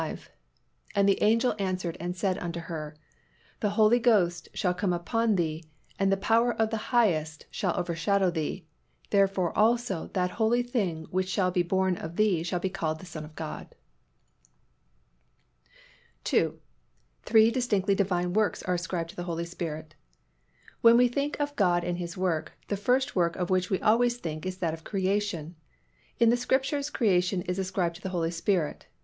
[0.01, 0.31] 35,
[0.95, 2.95] "And the angel answered and said unto her,
[3.59, 5.63] The Holy Ghost shall come upon thee,
[5.99, 8.65] and the power of the Highest shall overshadow thee:
[9.11, 13.05] therefore also that holy thing which shall be born of thee shall be called the
[13.05, 13.75] Son of God."
[16.33, 16.53] II.
[17.21, 19.93] Three distinctively Divine works are ascribed to the Holy Spirit.
[20.81, 24.17] When we think of God and His work, the first work of which we always
[24.17, 25.53] think is that of creation.
[26.19, 28.87] In the Scriptures creation is ascribed to the Holy Spirit.